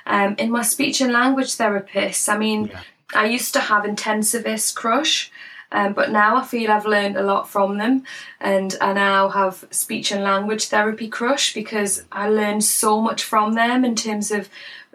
[0.05, 2.81] Um, in my speech and language therapists, I mean, yeah.
[3.15, 5.31] I used to have intensivist crush.
[5.73, 8.03] Um, but now I feel I've learned a lot from them,
[8.39, 13.55] and I now have speech and language therapy crush because I learned so much from
[13.55, 14.49] them in terms of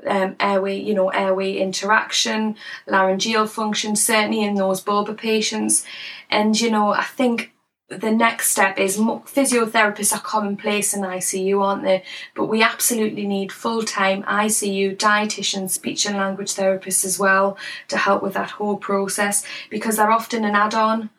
[0.07, 2.57] um, airway, you know, airway interaction,
[2.87, 5.85] laryngeal function, certainly in those bulbar patients.
[6.31, 7.53] And you know, I think
[7.89, 12.05] the next step is physiotherapists are commonplace in ICU, aren't they?
[12.34, 17.57] But we absolutely need full time ICU dietitians, speech and language therapists as well
[17.89, 21.11] to help with that whole process because they're often an add on.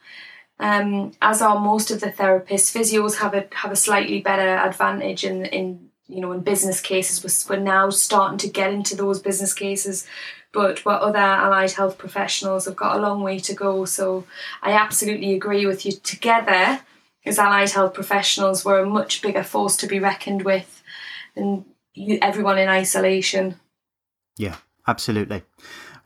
[0.59, 5.24] Um, as are most of the therapists, physios have a have a slightly better advantage
[5.24, 7.47] in in you know in business cases.
[7.49, 10.05] We're, we're now starting to get into those business cases
[10.52, 13.86] but what other allied health professionals have got a long way to go.
[13.86, 14.26] So
[14.62, 15.91] I absolutely agree with you.
[15.91, 16.82] Together,
[17.26, 20.82] as allied health professionals, we're a much bigger force to be reckoned with
[21.36, 21.66] than
[22.22, 23.60] everyone in isolation.
[24.38, 24.56] Yeah,
[24.88, 25.43] absolutely.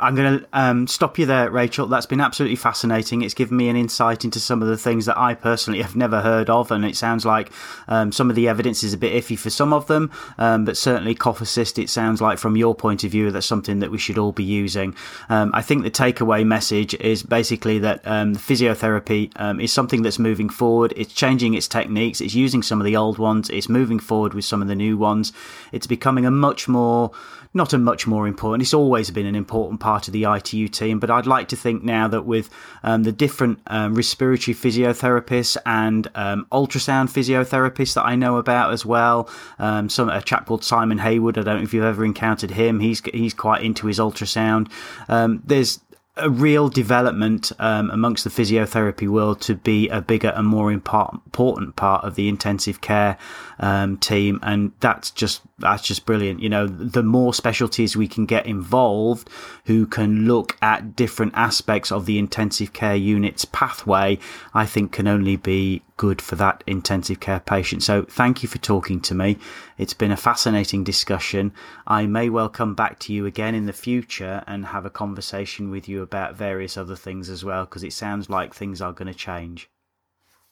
[0.03, 1.87] I'm going to um, stop you there, Rachael.
[1.87, 3.21] That's been absolutely fascinating.
[3.21, 6.19] It's given me an insight into some of the things that I personally have never
[6.19, 7.53] heard of, and it sounds like
[7.87, 10.75] um, some of the evidence is a bit iffy for some of them, um, but
[10.75, 11.79] certainly cough assist.
[11.79, 14.43] It sounds like, from your point of view, that's something that we should all be
[14.43, 14.93] using.
[15.29, 20.19] Um, I think the takeaway message is basically that um, physiotherapy um, is something that's
[20.19, 20.93] moving forward.
[20.97, 22.19] It's changing its techniques.
[22.19, 23.49] It's using some of the old ones.
[23.49, 25.31] It's moving forward with some of the new ones.
[25.71, 27.11] It's becoming a much more
[27.53, 28.63] not a much more important.
[28.63, 31.83] It's always been an important part of the ITU team, but I'd like to think
[31.83, 32.49] now that with
[32.81, 38.85] um, the different um, respiratory physiotherapists and um, ultrasound physiotherapists that I know about as
[38.85, 39.29] well,
[39.59, 41.37] um, some a chap called Simon Haywood.
[41.37, 42.79] I don't know if you've ever encountered him.
[42.79, 44.71] He's he's quite into his ultrasound.
[45.07, 45.79] Um, there's
[46.15, 51.75] a real development um, amongst the physiotherapy world to be a bigger and more important
[51.75, 53.17] part of the intensive care
[53.59, 56.41] um, team, and that's just that's just brilliant.
[56.41, 59.29] You know, the more specialties we can get involved,
[59.65, 64.17] who can look at different aspects of the intensive care unit's pathway,
[64.53, 67.83] I think can only be good for that intensive care patient.
[67.83, 69.37] So thank you for talking to me.
[69.77, 71.53] It's been a fascinating discussion.
[71.85, 75.69] I may well come back to you again in the future and have a conversation
[75.69, 79.11] with you about various other things as well, because it sounds like things are going
[79.11, 79.69] to change.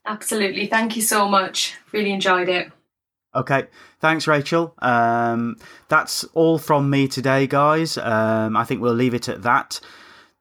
[0.05, 0.67] Absolutely.
[0.67, 1.75] Thank you so much.
[1.91, 2.71] Really enjoyed it.
[3.33, 3.67] Okay,
[3.99, 4.73] thanks, Rachael.
[4.79, 5.55] Um,
[5.87, 7.97] that's all from me today, guys.
[7.97, 9.79] Um, I think we'll leave it at that.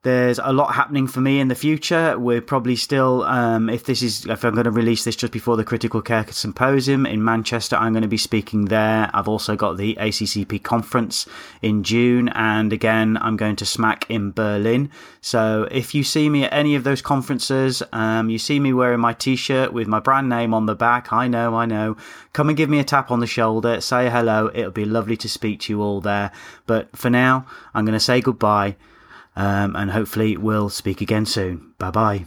[0.03, 2.19] There's a lot happening for me in the future.
[2.19, 5.59] We're probably still, um, if this is, if I'm going to release this just before
[5.59, 9.11] the Critical Care Symposium in Manchester, I'm going to be speaking there.
[9.13, 11.27] I've also got the ACCP conference
[11.61, 14.91] in June, and again, I'm going to SMACC in Berlin.
[15.21, 19.01] So if you see me at any of those conferences, um, you see me wearing
[19.01, 21.13] my T-shirt with my brand name on the back.
[21.13, 21.99] I know, I know.
[22.33, 24.51] Come and give me a tap on the shoulder, say hello.
[24.55, 26.33] It'll be lovely to speak to you all there.
[26.67, 27.45] But for now,
[27.75, 28.77] I'm going to say goodbye
[29.37, 31.73] um, and hopefully we'll speak again soon.
[31.79, 32.25] Bye bye.